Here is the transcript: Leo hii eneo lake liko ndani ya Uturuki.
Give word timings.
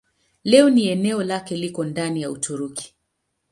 Leo 0.43 0.67
hii 0.69 0.89
eneo 0.89 1.23
lake 1.23 1.55
liko 1.57 1.83
ndani 1.83 2.21
ya 2.21 2.31
Uturuki. 2.31 2.95